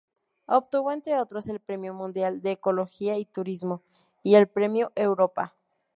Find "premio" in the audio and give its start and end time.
1.59-1.93, 4.47-4.91